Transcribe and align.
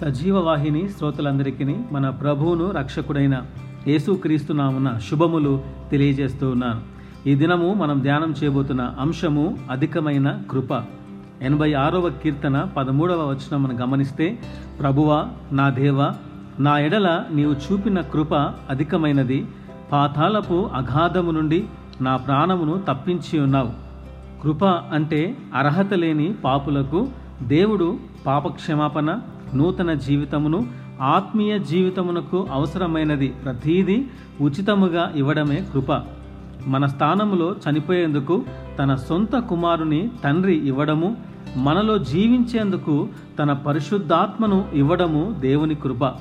సజీవ 0.00 0.38
వాహిని 0.38 0.88
శ్రోతలందరికీ 0.88 1.64
మన 1.92 2.10
ప్రభువును 2.10 2.70
రక్షకుడైన 2.70 3.42
యేసుక్రీస్తు 3.88 4.52
నామున 4.52 4.98
శుభములు 5.10 5.62
తెలియజేస్తూ 5.90 6.50
ఉన్నాను. 6.50 6.80
ఈ 7.28 7.34
దినము 7.34 7.74
మనం 7.74 8.00
ధ్యానం 8.00 8.34
చేయబోతున్న 8.42 8.94
అంశము 9.00 9.58
అధికమైన 9.70 10.42
కృప. 10.50 10.82
ఎనభై 11.42 11.72
ఆరవ 11.72 12.08
కీర్తన 12.08 12.68
పదమూడవ 12.76 13.28
వచనం 13.30 13.62
మనం 13.62 13.82
గమనిస్తే 13.82 14.38
ప్రభువా 14.80 15.26
నా 15.52 15.70
దేవ 15.70 16.12
నా 16.60 16.78
ఎడల 16.78 17.24
నీవు 17.32 17.52
చూపిన 17.52 18.00
కృప 18.00 18.34
అధికమైనది. 18.70 19.46
పాతాళపు 19.92 20.70
అగాధము 20.74 21.30
నుండి 21.30 21.64
నా 22.00 22.16
ప్రాణమును 22.16 22.82
తప్పించి 22.88 23.40
ఉన్నావు. 23.40 23.70
కృప 24.42 24.64
అంటే 24.64 25.36
అర్హత 25.54 25.94
లేని 25.94 26.32
పాపులకు 26.44 27.08
దేవుడు 27.42 27.98
పాపక్షమాపణ 28.26 29.18
నూతన 29.54 29.92
జీవితమును 29.92 30.66
ఆత్మీయ 31.02 31.58
జీవితమునకు 31.58 32.48
అవసరమైనది 32.52 33.28
ప్రతీది 33.28 34.08
ఉచితముగా 34.40 35.12
ఇవ్వడమే 35.16 35.64
కృప. 35.72 36.02
మన 36.66 36.86
స్థానములో 36.86 37.54
చనిపోయేందుకు 37.70 38.44
తన 38.78 38.94
సొంత 38.94 39.38
కుమారుని 39.38 40.10
తండ్రి 40.24 40.68
ఇవ్వడము 40.68 41.16
మనలో 41.56 41.98
జీవించేందుకు 41.98 43.08
తన 43.38 43.52
పరిశుద్ధాత్మను 43.52 44.64
ఇవ్వడము 44.72 45.36
దేవుని 45.40 45.74
కృప. 45.74 46.12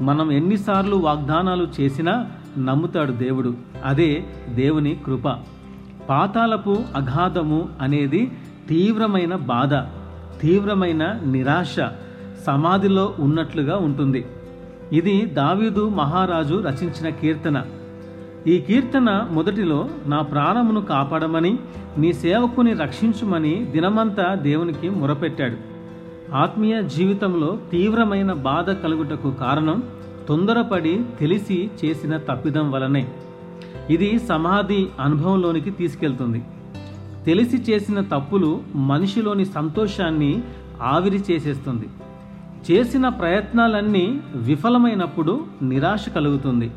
మనం 0.00 0.32
ఎన్నిసార్లు 0.32 0.96
వాగ్దానాలు 0.96 1.68
చేసినా 1.80 2.30
నమ్ముతాడు 2.58 3.12
దేవుడు. 3.12 3.54
అదే 3.84 4.24
దేవుని 4.54 5.00
కృప. 5.06 5.28
పాతాలపు 6.08 6.76
అగాధము 6.96 7.68
అనేది 7.80 8.32
తీవ్రమైన 8.68 9.34
బాధ 9.34 9.74
తీవ్రమైన 10.40 11.20
నిరాశ 11.26 11.76
సమాధిలో 12.46 13.14
ఉన్నట్లుగా 13.18 13.76
ఉంటుంది. 13.76 14.24
ఇది 14.92 15.26
దావీదు 15.26 15.88
మహారాజు 15.88 16.54
రచించిన 16.54 17.08
కీర్తన. 17.08 17.62
ఈ 18.46 18.58
కీర్తన 18.58 19.28
మొదటిలో 19.30 19.88
నా 20.06 20.22
ప్రాణమును 20.22 20.80
కాపాడమని 20.80 21.58
నీ 21.98 22.12
సేవకుని 22.12 22.72
రక్షించుమని 22.72 23.64
దినమంతా 23.64 24.34
దేవునికి 24.34 24.90
మొరపెట్టాడు. 24.90 25.56
ఆత్మీయ 26.34 26.82
జీవితంలో 26.82 27.58
తీవ్రమైన 27.70 28.32
బాధ 28.32 28.70
కలుగుటకు 28.70 29.30
కారణం 29.30 29.82
తొందరపడి 30.28 31.00
తెలిసి 31.20 31.70
చేసిన 31.84 32.16
తప్పిదం 32.16 32.70
వలనే. 32.70 33.08
ఇది 33.90 34.18
సమాధి 34.18 34.86
అనుభవంలోనికి 35.00 35.70
తీసుకెళ్తుంది. 35.70 36.42
తెలిసి 37.26 37.56
చేసిన 37.56 38.00
తప్పులు 38.00 38.60
మనిషిలోని 38.74 39.44
సంతోషాన్ని 39.44 40.42
ఆవిరి 40.82 41.22
చేసేస్తుంది. 41.30 41.88
చేసిన 42.70 43.08
ప్రయత్నాలన్నీ 43.08 44.20
విఫలమైనప్పుడు 44.34 45.44
నిరాశ 45.62 46.08
కలుగుతుంది. 46.08 46.70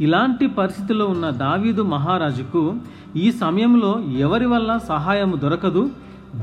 ఇలాంటి 0.00 0.46
పరిస్థితిలో 0.46 1.06
ఉన్న 1.06 1.30
దావీదు 1.30 1.82
మహారాజుకు 1.82 2.74
ఈ 3.16 3.32
సమయంలో 3.32 4.02
ఎవరి 4.18 4.46
వల్ల 4.46 4.78
సహాయము 4.88 5.36
దొరకదు? 5.36 5.90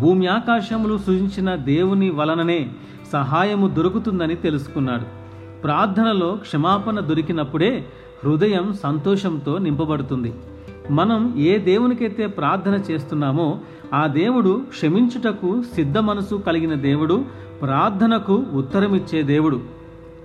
భూమి 0.02 0.28
ఆకాశములు 0.28 0.98
సృజించిన 0.98 1.56
దేవుని 1.56 2.10
వలననే 2.10 2.70
సహాయము 3.12 3.68
దొరుకుతుందని 3.68 4.36
తెలుసుకున్నాడు. 4.36 5.06
ప్రార్థనలో 5.62 6.32
క్షమాపణ 6.36 7.00
దొరికినప్పుడే 7.00 7.86
హృదయం 8.24 8.74
సంతోషంతో 8.84 9.58
నింపబడుతుంది. 9.58 10.34
మనం 10.90 11.34
ఏ 11.38 11.58
దేవునికైతే 11.58 12.28
ప్రార్థన 12.28 12.74
చేస్తున్నామో 12.92 13.60
ఆ 13.94 14.08
దేవుడు 14.08 14.62
క్షమించుటకు 14.70 15.62
సిద్ధ 15.76 15.98
మనసు 15.98 16.36
కలిగిన 16.36 16.74
దేవుడు 16.74 17.26
ప్రార్థనకు 17.62 18.46
ఉత్తరమిచ్చే 18.54 19.22
దేవుడు. 19.22 19.62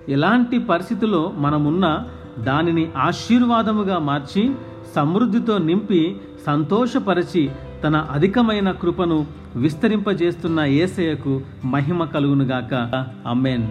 ఎలాంటి 0.08 0.58
పరిస్థితిలో 0.58 1.32
మనమున్నా 1.36 2.06
దానిని 2.38 2.88
ఆశీర్వాదముగా 2.96 3.98
మార్చి 3.98 4.54
సమృద్ధితో 4.94 5.58
నింపి 5.58 6.16
సంతోషపరచి 6.46 7.50
తన 7.84 7.96
అధికమైన 7.96 8.70
కృపను 8.70 9.26
విస్తరింపజేస్తున్న 9.56 10.60
ఏసయకు 10.60 11.40
మహిమ 11.64 12.04
కలుగునుగాక. 12.04 13.04
అమ్మేన్ 13.26 13.68